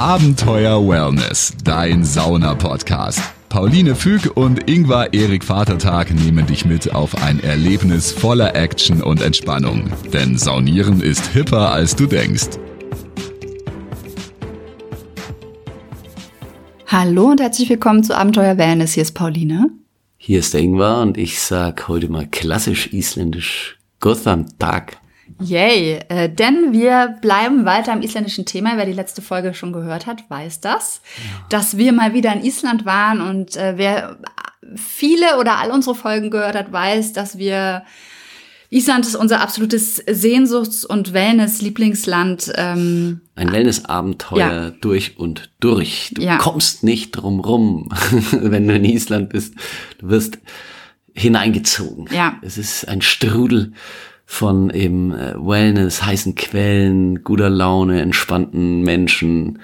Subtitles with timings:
[0.00, 3.20] Abenteuer Wellness, dein Sauna-Podcast.
[3.50, 9.20] Pauline Füg und Ingvar Erik Vatertag nehmen dich mit auf ein Erlebnis voller Action und
[9.20, 9.92] Entspannung.
[10.10, 12.48] Denn Saunieren ist hipper, als du denkst.
[16.86, 18.94] Hallo und herzlich willkommen zu Abenteuer Wellness.
[18.94, 19.68] Hier ist Pauline.
[20.16, 24.99] Hier ist der Ingvar und ich sag heute mal klassisch isländisch Gotham Tag.
[25.40, 28.76] Yay, äh, denn wir bleiben weiter am isländischen Thema.
[28.76, 31.46] Wer die letzte Folge schon gehört hat, weiß das, ja.
[31.48, 34.18] dass wir mal wieder in Island waren und äh, wer
[34.76, 37.82] viele oder all unsere Folgen gehört hat, weiß, dass wir
[38.72, 42.52] Island ist unser absolutes Sehnsuchts- und Wellness-Lieblingsland.
[42.54, 44.70] Ähm, Ein Wellness-Abenteuer ja.
[44.70, 46.12] durch und durch.
[46.14, 46.38] Du ja.
[46.38, 47.88] kommst nicht drum rum,
[48.30, 49.54] wenn du in Island bist.
[49.98, 50.38] Du wirst
[51.14, 52.08] hineingezogen.
[52.12, 52.38] Ja.
[52.42, 53.72] Es ist ein Strudel
[54.30, 59.58] von eben äh, Wellness, heißen Quellen, guter Laune, entspannten Menschen.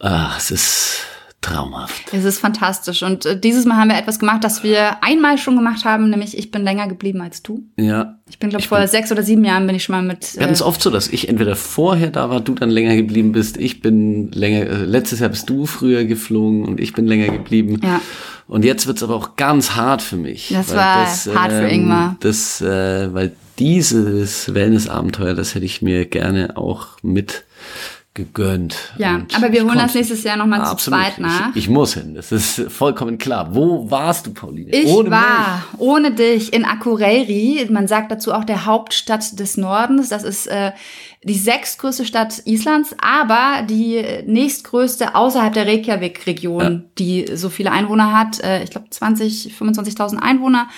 [0.00, 1.06] Ah, es ist
[1.40, 2.12] traumhaft.
[2.12, 3.04] Es ist fantastisch.
[3.04, 6.36] Und äh, dieses Mal haben wir etwas gemacht, das wir einmal schon gemacht haben, nämlich
[6.36, 7.62] ich bin länger geblieben als du.
[7.76, 8.18] Ja.
[8.28, 10.34] Ich bin, glaube ich, vor sechs oder sieben Jahren bin ich schon mal mit.
[10.34, 12.96] Wir hatten es äh, oft so, dass ich entweder vorher da war, du dann länger
[12.96, 13.58] geblieben bist.
[13.58, 17.80] Ich bin länger, äh, letztes Jahr bist du früher geflogen und ich bin länger geblieben.
[17.84, 18.00] Ja.
[18.48, 20.48] Und jetzt wird's aber auch ganz hart für mich.
[20.52, 22.16] Das war das, hart ähm, für Ingmar.
[22.18, 27.44] Das, äh, weil dieses Wellness-Abenteuer, das hätte ich mir gerne auch mit
[28.18, 28.76] gegönnt.
[28.98, 31.50] Ja, und aber wir holen das nächstes Jahr nochmal zu zweit nach.
[31.50, 33.54] Ich, ich, muss hin, das ist vollkommen klar.
[33.54, 34.70] Wo warst du, Pauline?
[34.70, 35.80] Ich ohne war mich?
[35.80, 37.68] ohne dich in Akureyri.
[37.70, 40.08] Man sagt dazu auch der Hauptstadt des Nordens.
[40.08, 40.72] Das ist äh,
[41.24, 46.90] die sechstgrößte Stadt Islands, aber die nächstgrößte außerhalb der Reykjavik-Region, ja.
[46.98, 48.40] die so viele Einwohner hat.
[48.40, 50.68] Äh, ich glaube 20, 25.000 Einwohner.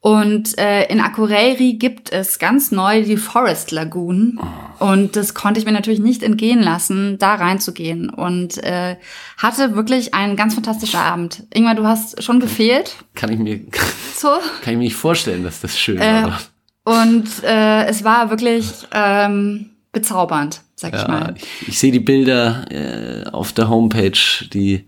[0.00, 4.38] Und äh, in Akureyri gibt es ganz neu die Forest Lagoon.
[4.80, 4.90] Oh.
[4.90, 8.08] Und das konnte ich mir natürlich nicht entgehen lassen, da reinzugehen.
[8.08, 8.96] Und äh,
[9.36, 11.42] hatte wirklich einen ganz fantastischen Abend.
[11.52, 12.94] Ingmar, du hast schon gefehlt.
[13.16, 13.60] Kann ich mir,
[14.16, 14.28] so.
[14.62, 16.40] kann ich mir nicht vorstellen, dass das schön äh, war.
[16.84, 21.34] Und äh, es war wirklich ähm, bezaubernd, sag ja, ich mal.
[21.36, 24.18] Ich, ich sehe die Bilder äh, auf der Homepage,
[24.52, 24.84] die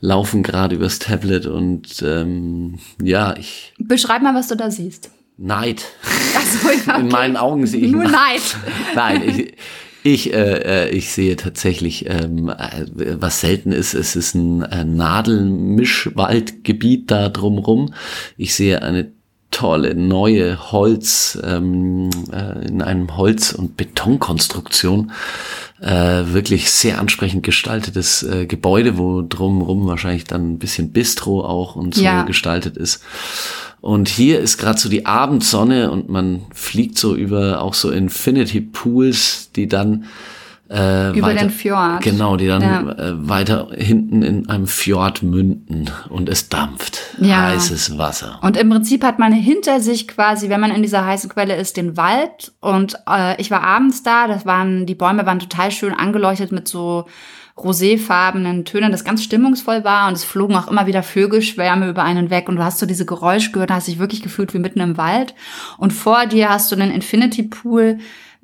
[0.00, 3.74] laufen gerade übers Tablet und ähm, ja, ich.
[3.78, 5.10] Beschreib mal, was du da siehst.
[5.36, 5.84] Neid.
[6.62, 7.00] So, ja, okay.
[7.00, 8.56] In meinen Augen sehe ich nur Neid.
[8.94, 9.54] Nein, ich,
[10.02, 12.86] ich, äh, äh, ich sehe tatsächlich, ähm, äh,
[13.20, 17.92] was selten ist, es ist ein äh, Nadelmischwaldgebiet da drumrum.
[18.36, 19.12] Ich sehe eine
[19.50, 25.12] tolle neue Holz ähm, äh, in einem Holz- und Betonkonstruktion
[25.80, 31.74] äh, wirklich sehr ansprechend gestaltetes äh, Gebäude, wo drumherum wahrscheinlich dann ein bisschen Bistro auch
[31.74, 32.22] und so ja.
[32.22, 33.02] gestaltet ist.
[33.80, 38.60] Und hier ist gerade so die Abendsonne und man fliegt so über auch so Infinity
[38.60, 40.04] Pools, die dann
[40.70, 42.00] äh, Über weiter, den Fjord.
[42.00, 42.80] Genau, die dann ja.
[42.92, 47.00] äh, weiter hinten in einem Fjord münden und es dampft.
[47.18, 47.48] Ja.
[47.48, 48.38] Heißes Wasser.
[48.42, 51.76] Und im Prinzip hat man hinter sich quasi, wenn man in dieser heißen Quelle ist,
[51.76, 52.52] den Wald.
[52.60, 56.68] Und äh, ich war abends da, das waren, die Bäume waren total schön angeleuchtet mit
[56.68, 57.06] so
[57.56, 62.30] roséfarbenen Tönen, das ganz stimmungsvoll war und es flogen auch immer wieder Vögelschwärme über einen
[62.30, 64.96] weg und du hast so diese Geräusch gehört, hast dich wirklich gefühlt wie mitten im
[64.96, 65.34] Wald
[65.76, 67.98] und vor dir hast du einen Infinity Pool,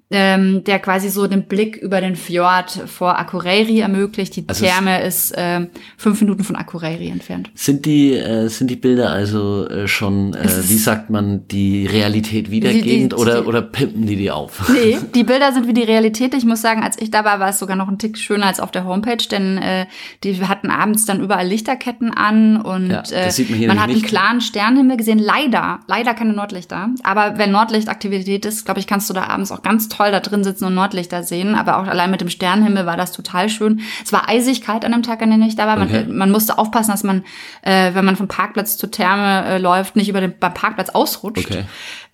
[0.09, 4.37] ähm, der quasi so den Blick über den Fjord vor Akureyri ermöglicht.
[4.37, 7.50] Die also Therme ist äh, fünf Minuten von Akureyri entfernt.
[7.55, 12.53] Sind die, äh, sind die Bilder also äh, schon, äh, wie sagt man, die Realität
[12.53, 14.69] wiedergebend die, die, oder, oder pimpen die die auf?
[14.69, 16.34] Nee, die Bilder sind wie die Realität.
[16.34, 18.61] Ich muss sagen, als ich da war, war es sogar noch ein Tick schöner als
[18.61, 19.87] auf der Homepage, denn äh,
[20.22, 24.41] die hatten abends dann überall Lichterketten an und ja, äh, man, man hat einen klaren
[24.41, 25.19] Sternenhimmel gesehen.
[25.19, 26.91] Leider, leider keine Nordlichter.
[27.03, 30.45] Aber wenn Nordlichtaktivität ist, glaube ich, kannst du da abends auch ganz toll da drin
[30.45, 31.55] sitzen und Nordlichter sehen.
[31.55, 33.81] Aber auch allein mit dem Sternenhimmel war das total schön.
[34.05, 35.77] Es war eisig kalt an dem Tag, an dem ich da war.
[35.77, 36.07] Man, okay.
[36.09, 37.25] man musste aufpassen, dass man,
[37.62, 41.51] äh, wenn man vom Parkplatz zur Therme äh, läuft, nicht über den beim Parkplatz ausrutscht.
[41.51, 41.65] Okay.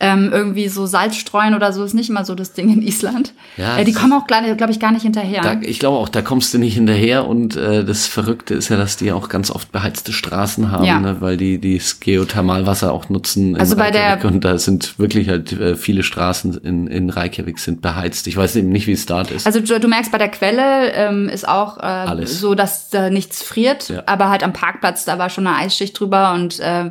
[0.00, 3.34] Ähm, irgendwie so Salz streuen oder so ist nicht immer so das Ding in Island.
[3.56, 5.43] Ja, äh, die kommen auch, glaube ich, gar nicht hinterher.
[5.43, 7.26] Da, ich glaube auch, da kommst du nicht hinterher.
[7.26, 10.99] Und äh, das Verrückte ist ja, dass die auch ganz oft beheizte Straßen haben, ja.
[10.99, 13.56] ne, weil die, die das Geothermalwasser auch nutzen.
[13.56, 14.23] Also bei Reykjavik.
[14.23, 18.26] der und da sind wirklich halt äh, viele Straßen in, in Reykjavik sind beheizt.
[18.26, 19.46] Ich weiß eben nicht, wie es dort ist.
[19.46, 23.42] Also du, du merkst, bei der Quelle ähm, ist auch äh, so, dass da nichts
[23.42, 24.02] friert, ja.
[24.06, 26.90] aber halt am Parkplatz, da war schon eine Eisschicht drüber und äh,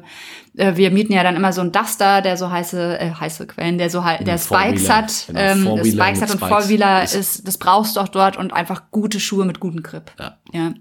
[0.58, 3.78] äh, wir mieten ja dann immer so einen Duster, der so heiße, äh, heiße Quellen,
[3.78, 7.96] der so halt, der Spikes hat, genau, ähm, Spikes hat und Four-Wheeler ist, das brauchst
[7.96, 10.12] du auch dort und einfach gute Schuhe mit gutem Grip.
[10.20, 10.38] Ja.
[10.52, 10.74] ja.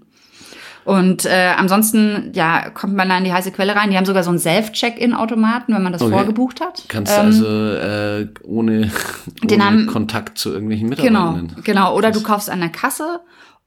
[0.83, 3.91] Und äh, ansonsten, ja, kommt man da in die heiße Quelle rein.
[3.91, 6.11] Die haben sogar so einen Self-Check-In-Automaten, wenn man das okay.
[6.11, 6.83] vorgebucht hat.
[6.87, 8.91] Kannst ähm, du also äh, ohne,
[9.51, 11.47] ohne haben, Kontakt zu irgendwelchen Mitarbeitern.
[11.49, 11.95] Genau, genau.
[11.95, 13.19] Oder du kaufst an der Kasse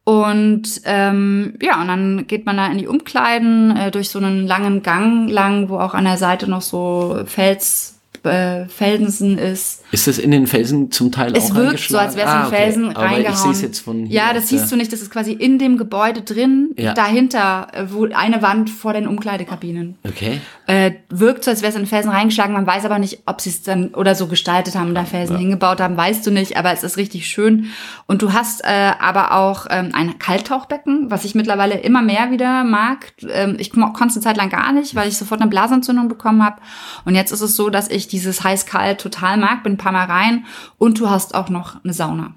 [0.02, 4.46] Und ähm, ja, und dann geht man da in die Umkleiden äh, durch so einen
[4.46, 9.83] langen Gang lang, wo auch an der Seite noch so Fels äh, Felsen ist.
[9.94, 12.34] Ist das in den Felsen zum Teil es auch Es wirkt so, als wäre es
[12.34, 12.98] ah, in Felsen okay.
[13.00, 13.52] reingehauen.
[13.52, 14.92] ich jetzt von hier Ja, das siehst du nicht.
[14.92, 16.94] Das ist quasi in dem Gebäude drin, ja.
[16.94, 19.96] dahinter, äh, wo eine Wand vor den Umkleidekabinen.
[20.02, 20.40] Okay.
[20.66, 22.54] Äh, wirkt so, als wäre es in Felsen reingeschlagen.
[22.54, 25.38] Man weiß aber nicht, ob sie es dann oder so gestaltet haben, da Felsen ja.
[25.38, 26.56] hingebaut haben, weißt du nicht.
[26.56, 27.66] Aber es ist richtig schön.
[28.06, 32.64] Und du hast äh, aber auch ähm, ein Kalttauchbecken, was ich mittlerweile immer mehr wieder
[32.64, 33.12] mag.
[33.30, 36.44] Ähm, ich konnte es eine Zeit lang gar nicht, weil ich sofort eine Blasentzündung bekommen
[36.44, 36.56] habe.
[37.04, 40.44] Und jetzt ist es so, dass ich dieses heiß-kalt total mag, bin rein
[40.78, 42.34] und du hast auch noch eine Sauna.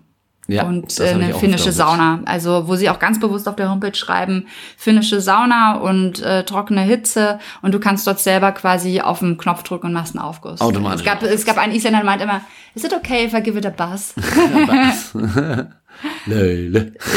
[0.50, 2.22] Ja, und äh, eine finnische Sauna.
[2.26, 4.48] Also wo sie auch ganz bewusst auf der Homepage schreiben,
[4.78, 9.64] finnische Sauna und äh, trockene Hitze und du kannst dort selber quasi auf den Knopf
[9.64, 10.62] drücken und machst einen Aufguss.
[10.62, 11.02] Automatisch.
[11.02, 12.42] Es gab, es gab einen Isländer, der meinte immer,
[12.76, 14.14] is it okay if I give it a buzz?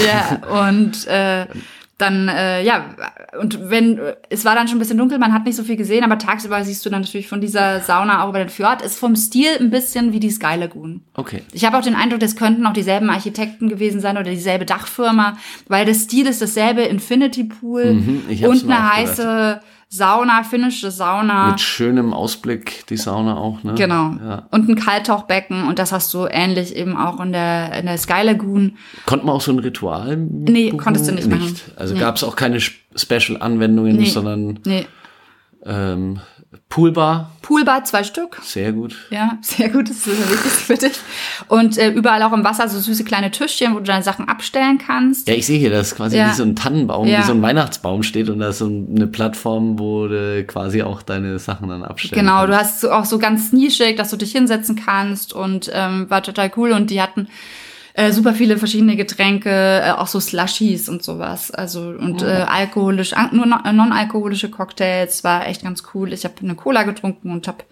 [0.07, 1.47] Ja, und äh,
[2.01, 2.95] dann, äh, ja,
[3.39, 6.05] und wenn, es war dann schon ein bisschen dunkel, man hat nicht so viel gesehen,
[6.05, 8.83] aber tagsüber siehst du dann natürlich von dieser Sauna auch über den Fjord.
[8.83, 11.03] Ist vom Stil ein bisschen wie die Sky Lagoon.
[11.15, 11.43] Okay.
[11.53, 15.37] Ich habe auch den Eindruck, das könnten auch dieselben Architekten gewesen sein oder dieselbe Dachfirma,
[15.69, 19.61] weil das Stil ist dasselbe Infinity Pool mhm, und eine heiße
[19.93, 21.49] Sauna, finnische Sauna.
[21.49, 23.75] Mit schönem Ausblick, die Sauna auch, ne?
[23.75, 24.15] Genau.
[24.25, 24.47] Ja.
[24.53, 28.23] Und ein Kalttauchbecken und das hast du ähnlich eben auch in der, in der Sky
[28.23, 28.77] Lagoon.
[29.05, 30.79] Konnte man auch so ein Ritual Nee, buchen?
[30.79, 31.41] konntest du nicht, nicht.
[31.41, 31.57] machen.
[31.75, 32.01] Also nee.
[32.01, 34.05] gab es auch keine Special-Anwendungen, nee.
[34.05, 34.87] sondern nee.
[35.67, 36.21] Ähm,
[36.69, 37.31] Poolbar.
[37.43, 38.39] Poolbar, zwei Stück.
[38.43, 38.97] Sehr gut.
[39.11, 39.89] Ja, sehr gut.
[39.89, 40.99] Das ist das Wichtigste für dich.
[41.47, 44.79] Und äh, überall auch im Wasser so süße kleine Tischchen, wo du deine Sachen abstellen
[44.79, 45.29] kannst.
[45.29, 46.29] Ja, ich sehe hier, dass quasi ja.
[46.29, 47.21] wie so ein Tannenbaum, ja.
[47.21, 51.03] wie so ein Weihnachtsbaum steht und da ist so eine Plattform, wo du quasi auch
[51.03, 52.15] deine Sachen dann abstellst.
[52.15, 52.49] Genau, kannst.
[52.49, 56.23] du hast so auch so ganz nischig, dass du dich hinsetzen kannst und ähm, war
[56.23, 56.73] total cool.
[56.73, 57.29] Und die hatten
[58.01, 61.51] äh, super viele verschiedene Getränke, äh, auch so Slushies und sowas.
[61.51, 62.27] Also und oh.
[62.27, 66.13] äh, alkoholisch, nur non-alkoholische Cocktails, war echt ganz cool.
[66.13, 67.65] Ich habe eine Cola getrunken und habe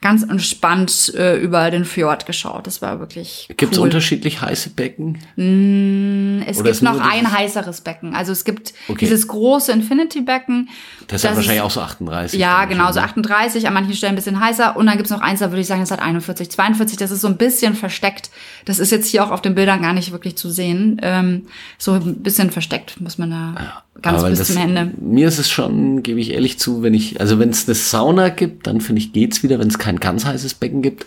[0.00, 2.66] ganz entspannt äh, über den Fjord geschaut.
[2.66, 3.48] Das war wirklich.
[3.56, 3.84] Gibt es cool.
[3.84, 5.18] unterschiedlich heiße Becken?
[5.36, 8.14] Mm, es Oder gibt noch ein heißeres Becken.
[8.14, 9.04] Also es gibt okay.
[9.04, 10.70] dieses große Infinity-Becken.
[11.08, 12.40] Das, das ist wahrscheinlich auch so 38.
[12.40, 14.76] Ja, genau, so 38, an manchen Stellen ein bisschen heißer.
[14.76, 16.96] Und dann gibt's noch eins, da würde ich sagen, das hat 41, 42.
[16.96, 18.30] Das ist so ein bisschen versteckt.
[18.64, 21.00] Das ist jetzt hier auch auf dem Bildern gar nicht wirklich zu sehen.
[21.02, 21.42] Ähm,
[21.78, 24.90] so ein bisschen versteckt muss man da ja, ganz bis das, zum Ende.
[25.00, 28.28] Mir ist es schon, gebe ich ehrlich zu, wenn ich, also wenn es eine Sauna
[28.28, 31.06] gibt, dann finde ich, geht's wieder, wenn es kein ganz heißes Becken gibt.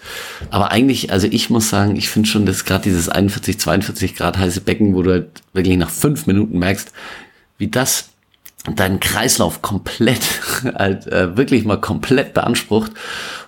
[0.49, 4.37] Aber eigentlich, also ich muss sagen, ich finde schon, dass gerade dieses 41, 42 Grad
[4.37, 6.91] heiße Becken, wo du halt wirklich nach fünf Minuten merkst,
[7.57, 8.09] wie das
[8.75, 10.21] deinen Kreislauf komplett,
[10.75, 12.91] halt, äh, wirklich mal komplett beansprucht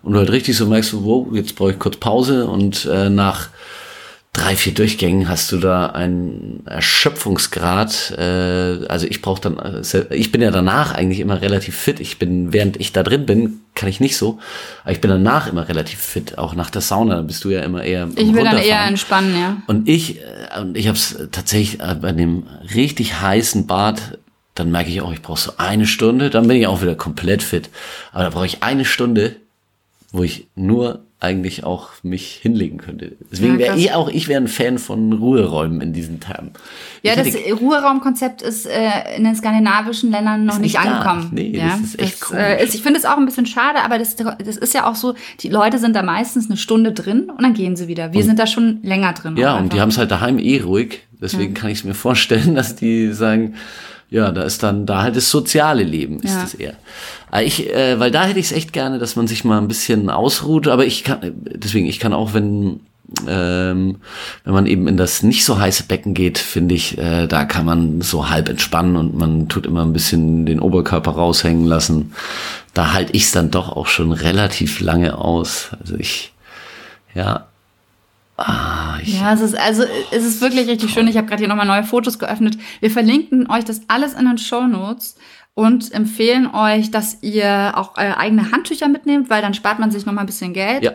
[0.02, 3.50] und du halt richtig so merkst, wow, jetzt brauche ich kurz Pause und äh, nach
[4.34, 8.12] drei, vier Durchgängen hast du da einen Erschöpfungsgrad.
[8.18, 12.00] Äh, also ich brauche dann, äh, ich bin ja danach eigentlich immer relativ fit.
[12.00, 14.40] Ich bin, während ich da drin bin, kann ich nicht so.
[14.84, 17.16] Aber ich bin danach immer relativ fit, auch nach der Sauna.
[17.16, 18.08] Da bist du ja immer eher.
[18.16, 19.58] Ich will dann eher entspannen, ja.
[19.68, 22.44] Und ich, äh, und ich habe es tatsächlich bei dem
[22.74, 24.20] richtig heißen Bad
[24.56, 27.42] dann merke ich auch, ich brauche so eine Stunde, dann bin ich auch wieder komplett
[27.42, 27.70] fit.
[28.12, 29.38] Aber da brauche ich eine Stunde,
[30.12, 33.18] wo ich nur eigentlich auch mich hinlegen könnte.
[33.30, 36.52] Deswegen wäre ich auch, ich wäre ein Fan von Ruheräumen in diesen Termen.
[37.04, 41.32] Ja, das Ruheraumkonzept ist äh, in den skandinavischen Ländern noch nicht, nicht angekommen.
[41.34, 43.80] Nee, ja, das ist echt das, äh, ist, Ich finde es auch ein bisschen schade,
[43.84, 47.30] aber das, das ist ja auch so, die Leute sind da meistens eine Stunde drin
[47.30, 48.14] und dann gehen sie wieder.
[48.14, 49.36] Wir und, sind da schon länger drin.
[49.36, 51.02] Ja, und die haben es halt daheim eh ruhig.
[51.22, 51.60] Deswegen ja.
[51.60, 53.56] kann ich es mir vorstellen, dass die sagen,
[54.10, 56.44] ja, da ist dann da halt das soziale Leben ist ja.
[56.44, 56.74] es eher.
[57.44, 60.10] Ich, äh, weil da hätte ich es echt gerne, dass man sich mal ein bisschen
[60.10, 60.68] ausruht.
[60.68, 62.80] Aber ich kann, deswegen, ich kann auch, wenn
[63.28, 63.98] ähm,
[64.44, 67.66] wenn man eben in das nicht so heiße Becken geht, finde ich, äh, da kann
[67.66, 72.14] man so halb entspannen und man tut immer ein bisschen den Oberkörper raushängen lassen.
[72.74, 75.70] Da halte ich es dann doch auch schon relativ lange aus.
[75.80, 76.34] Also ich,
[77.16, 77.49] ja,
[78.40, 81.08] Ah, ja, es ist also es ist wirklich richtig schön.
[81.08, 82.58] Ich habe gerade hier nochmal neue Fotos geöffnet.
[82.80, 85.18] Wir verlinken euch das alles in den Show Notes
[85.56, 90.06] und empfehlen euch, dass ihr auch äh, eigene Handtücher mitnehmt, weil dann spart man sich
[90.06, 90.84] nochmal ein bisschen Geld.
[90.84, 90.94] Ja.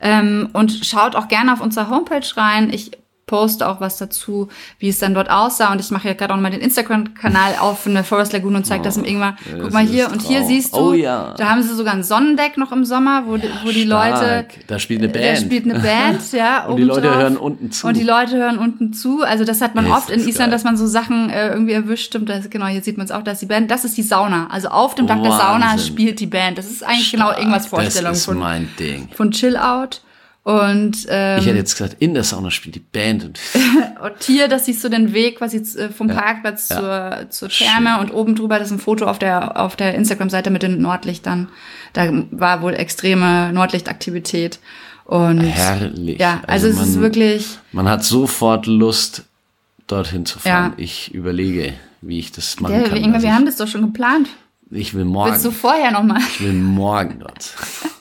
[0.00, 2.70] Ähm, und schaut auch gerne auf unserer Homepage rein.
[2.72, 2.92] Ich
[3.26, 5.72] poste auch was dazu, wie es dann dort aussah.
[5.72, 8.82] Und ich mache ja gerade auch mal den Instagram-Kanal auf eine Forest Lagoon und zeige
[8.82, 9.36] oh, das im Ingwer.
[9.60, 11.34] Guck mal hier und hier siehst du, oh, ja.
[11.36, 14.46] da haben sie sogar ein Sonnendeck noch im Sommer, wo, ja, wo die Leute.
[14.68, 15.24] Da spielt eine Band.
[15.24, 16.66] Da spielt eine Band, ja.
[16.66, 17.16] und die Leute drauf.
[17.16, 17.88] hören unten zu.
[17.88, 19.22] Und die Leute hören unten zu.
[19.22, 20.50] Also das hat man oft in Island, geil.
[20.50, 22.14] dass man so Sachen äh, irgendwie erwischt.
[22.14, 24.46] Und das, genau, hier sieht man es auch, dass die Band, das ist die Sauna.
[24.52, 26.58] Also auf dem Dach der Sauna spielt die Band.
[26.58, 27.38] Das ist eigentlich genau Stark.
[27.38, 29.08] genau irgendwas Vorstellung das ist von, mein Ding.
[29.12, 30.02] von Chill Out.
[30.46, 33.24] Und ähm, ich hätte jetzt gesagt, in der Sauna spielt die Band.
[33.24, 33.40] Und,
[34.00, 36.76] und hier, das siehst du den Weg quasi äh, vom ja, Parkplatz ja.
[36.78, 38.00] zur, zur Therme Schön.
[38.00, 41.48] und oben drüber das ist ein Foto auf der auf der Instagram-Seite mit den Nordlichtern.
[41.94, 44.60] Da war wohl extreme Nordlichtaktivität.
[45.04, 46.20] Und Herrlich.
[46.20, 47.48] Ja, also, also man, es ist wirklich.
[47.72, 49.24] Man hat sofort Lust,
[49.88, 50.74] dorthin zu fahren.
[50.76, 50.84] Ja.
[50.84, 51.72] Ich überlege,
[52.02, 52.98] wie ich das machen ja, kann.
[52.98, 54.28] Inge, wir haben das doch schon geplant.
[54.70, 55.32] Ich will morgen.
[55.32, 56.20] Willst du vorher nochmal?
[56.20, 57.52] Ich will morgen dort.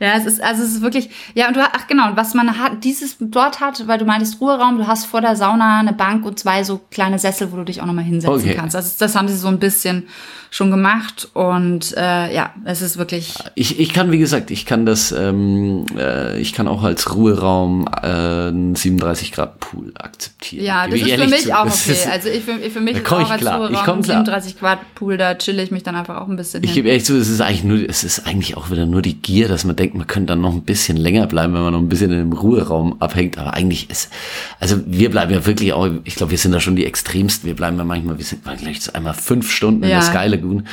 [0.00, 2.84] Ja, es ist, also es ist wirklich, ja, und du, ach genau, was man hat,
[2.84, 6.38] dieses dort hat, weil du meintest Ruheraum, du hast vor der Sauna eine Bank und
[6.38, 8.54] zwei so kleine Sessel, wo du dich auch nochmal hinsetzen okay.
[8.54, 8.76] kannst.
[8.76, 10.08] Also das haben sie so ein bisschen
[10.52, 13.32] schon gemacht und äh, ja, es ist wirklich.
[13.54, 17.86] Ich, ich kann, wie gesagt, ich kann das, ähm, äh, ich kann auch als Ruheraum
[18.02, 20.62] äh, einen 37 Grad Pool akzeptieren.
[20.62, 21.58] Ja, das ist für mich zu.
[21.58, 21.96] auch okay.
[22.10, 23.60] Also ich, für, für mich ist auch als klar.
[23.60, 26.62] Ruheraum ich 37 Grad Pool, da chill ich mich dann einfach auch ein bisschen.
[26.62, 29.14] Ich gebe ehrlich zu, es ist eigentlich nur, es ist eigentlich auch wieder nur die
[29.14, 31.80] Gier, dass man denkt, man könnte dann noch ein bisschen länger bleiben, wenn man noch
[31.80, 33.38] ein bisschen in dem Ruheraum abhängt.
[33.38, 34.10] Aber eigentlich ist,
[34.60, 37.46] also wir bleiben ja wirklich auch, ich glaube, wir sind da schon die extremsten.
[37.46, 39.88] Wir bleiben ja manchmal, wir sind vielleicht einmal fünf Stunden ja.
[39.88, 40.66] in der Sky Lagoon.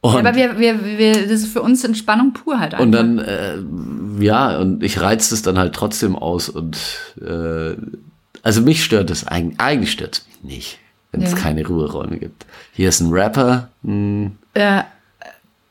[0.00, 2.84] Und, ja, aber wir, wir, wir, das ist für uns Entspannung pur halt einfach.
[2.84, 3.56] Und dann, äh,
[4.22, 6.76] ja, und ich reiz das dann halt trotzdem aus und
[7.20, 7.74] äh,
[8.42, 10.78] also mich stört das eigentlich, eigentlich stört es mich nicht,
[11.10, 12.44] wenn es keine Ruheräume gibt.
[12.74, 13.70] Hier ist ein Rapper.
[13.82, 14.32] Mh, hm.
[14.54, 14.84] ja,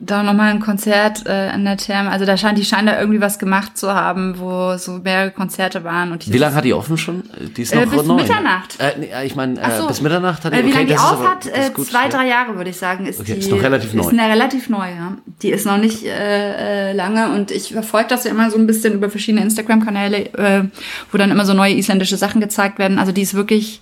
[0.05, 2.09] da nochmal ein Konzert äh, in der Therme.
[2.11, 5.83] Also da scheint die scheinen da irgendwie was gemacht zu haben, wo so mehrere Konzerte
[5.83, 6.11] waren.
[6.11, 7.23] Und wie lange hat die offen schon?
[7.55, 8.15] Die ist äh, noch äh, bis neu.
[8.15, 8.79] Mitternacht.
[8.79, 9.87] Äh, nee, ich meine, äh, so.
[9.87, 10.57] bis Mitternacht hat die.
[10.57, 11.45] Äh, wie okay, lange die auf hat?
[11.45, 13.05] Äh, zwei, drei Jahre würde ich sagen.
[13.05, 14.01] Ist okay, die, ist noch relativ neu.
[14.01, 15.17] Ist eine relativ neu, ja.
[15.41, 18.67] Die ist noch nicht äh, äh, lange und ich verfolge das ja immer so ein
[18.67, 20.63] bisschen über verschiedene Instagram-Kanäle, äh,
[21.11, 22.99] wo dann immer so neue isländische Sachen gezeigt werden.
[22.99, 23.81] Also die ist wirklich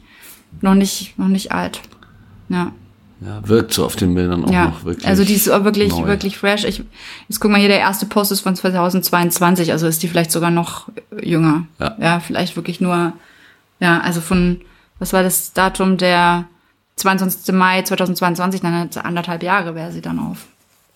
[0.61, 1.81] noch nicht noch nicht alt.
[2.49, 2.73] Ja.
[3.23, 5.07] Ja, wirkt so auf den Bildern auch ja, noch wirklich.
[5.07, 6.07] Also die ist wirklich, neu.
[6.07, 6.63] wirklich fresh.
[6.63, 6.83] Ich,
[7.29, 10.49] jetzt guck mal hier, der erste Post ist von 2022, also ist die vielleicht sogar
[10.49, 10.89] noch
[11.21, 11.67] jünger.
[11.79, 11.95] Ja.
[11.99, 13.13] ja, vielleicht wirklich nur,
[13.79, 14.61] ja, also von,
[14.97, 16.45] was war das Datum, der
[16.95, 17.53] 22.
[17.53, 20.47] Mai 2022, dann anderthalb Jahre wäre sie dann auf.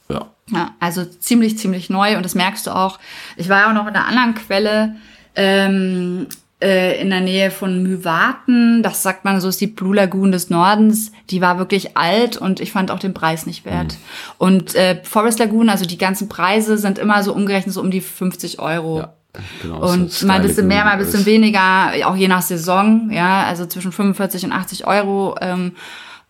[0.10, 0.26] Ja.
[0.50, 3.00] Ja, also ziemlich, ziemlich neu und das merkst du auch.
[3.36, 4.96] Ich war ja auch noch in einer anderen Quelle,
[5.36, 6.28] ähm,
[6.62, 8.82] äh, in der Nähe von Mywaten.
[8.82, 11.12] Das sagt man so, ist die Blue Lagoon des Nordens.
[11.30, 13.94] Die war wirklich alt und ich fand auch den Preis nicht wert.
[13.94, 14.36] Mhm.
[14.38, 18.02] Und äh, Forest Lagoon, also die ganzen Preise sind immer so umgerechnet so um die
[18.02, 19.00] 50 Euro.
[19.00, 19.14] Ja.
[19.62, 23.44] Genau, und mal ein bisschen mehr, mal ein bisschen weniger, auch je nach Saison, ja,
[23.44, 25.36] also zwischen 45 und 80 Euro.
[25.42, 25.74] Ähm,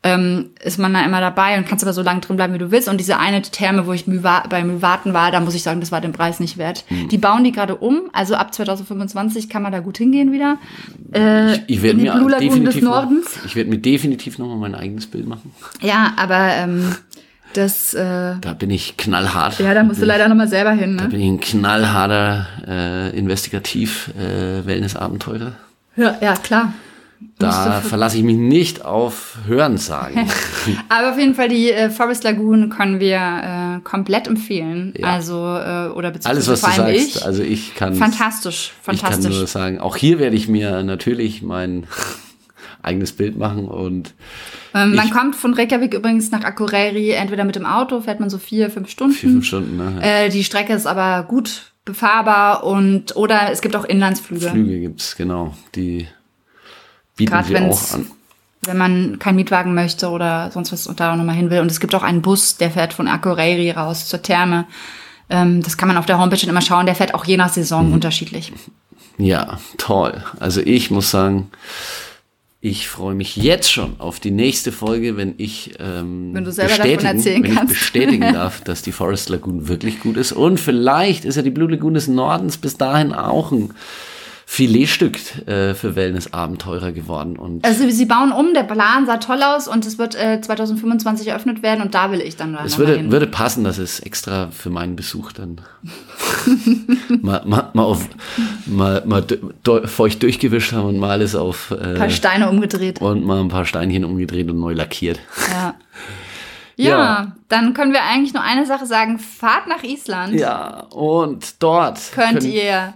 [0.06, 2.70] ähm, ist man da immer dabei und kannst aber so lange drin bleiben, wie du
[2.70, 2.88] willst.
[2.88, 6.00] Und diese eine Therme, wo ich bei Müwaten war, da muss ich sagen, das war
[6.00, 6.86] den Preis nicht wert.
[6.92, 7.10] Mhm.
[7.10, 10.60] Die bauen die gerade um, also ab 2025 kann man da gut hingehen wieder.
[11.12, 13.36] Äh, ich, ich werde mir Blue definitiv des Nordens.
[13.36, 15.52] Noch, ich werde mir definitiv noch mal mein eigenes Bild machen.
[15.82, 16.96] Ja, aber ähm,
[17.54, 17.96] das.
[17.96, 19.58] Äh, da bin ich knallhart.
[19.58, 20.98] Ja, da musst du leider noch mal selber hin.
[20.98, 21.02] Ne?
[21.02, 24.62] Da bin ich ein knallharter äh, investigativ äh.
[25.98, 26.74] Ja, ja, klar.
[27.38, 30.28] Da verlasse ich mich nicht auf Hörensagen.
[30.90, 34.94] Aber auf jeden Fall die äh, Forest Lagoon können wir äh, komplett empfehlen.
[34.98, 35.08] Ja.
[35.08, 37.16] Also äh, oder beziehungsweise alles was du sagst.
[37.18, 37.26] Ich.
[37.26, 39.18] Also ich kann fantastisch, fantastisch.
[39.18, 41.88] Ich kann nur sagen, auch hier werde ich mir natürlich mein
[42.82, 44.14] eigenes Bild machen und
[44.74, 48.38] ähm, man kommt von Reykjavik übrigens nach Akureyri entweder mit dem Auto, fährt man so
[48.38, 49.14] vier, fünf Stunden.
[49.14, 50.00] Vier, fünf Stunden, ne?
[50.02, 50.26] Ja.
[50.26, 54.50] Äh, die Strecke ist aber gut befahrbar und oder es gibt auch Inlandsflüge.
[54.50, 56.08] Flüge gibt's genau, die
[57.16, 58.08] bieten Grad sie auch an.
[58.62, 61.60] Wenn man keinen Mietwagen möchte oder sonst was und da nochmal hin will.
[61.60, 64.66] Und es gibt auch einen Bus, der fährt von Akureyri raus zur Therme.
[65.30, 66.86] Ähm, das kann man auf der Homepage immer schauen.
[66.86, 67.94] Der fährt auch je nach Saison mhm.
[67.94, 68.52] unterschiedlich.
[69.18, 70.24] Ja, toll.
[70.40, 71.52] Also ich muss sagen,
[72.60, 76.76] ich freue mich jetzt schon auf die nächste Folge, wenn ich, ähm, wenn du selber
[76.78, 77.74] davon erzählen wenn kannst.
[77.74, 80.32] ich bestätigen darf, dass die Forest Lagoon wirklich gut ist.
[80.32, 83.74] Und vielleicht ist ja die Blue Lagoon des Nordens bis dahin auch ein
[84.56, 85.18] Filetstück
[85.50, 87.36] äh, für Wellness-Abenteurer geworden.
[87.36, 91.28] Und also sie bauen um, der Plan sah toll aus und es wird äh, 2025
[91.28, 94.70] eröffnet werden und da will ich dann Es würde, würde passen, dass es extra für
[94.70, 95.60] meinen Besuch dann
[97.22, 98.08] mal, mal, mal, auf,
[98.66, 99.26] mal, mal
[99.88, 103.02] feucht durchgewischt haben und mal alles auf äh, ein paar Steine umgedreht.
[103.02, 105.20] Und mal ein paar Steinchen umgedreht und neu lackiert.
[105.52, 105.76] Ja.
[106.78, 109.18] Ja, ja, dann können wir eigentlich nur eine Sache sagen.
[109.18, 110.34] Fahrt nach Island.
[110.34, 112.96] Ja, und dort könnt ihr